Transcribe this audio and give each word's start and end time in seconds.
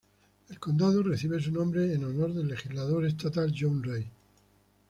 El 0.49 0.57
condado 0.57 1.03
recibe 1.03 1.39
su 1.39 1.51
nombre 1.51 1.93
en 1.93 2.03
honor 2.03 2.31
al 2.31 2.47
legislador 2.47 3.05
estatal 3.05 3.53
John 3.55 3.83
Ray. 3.83 4.03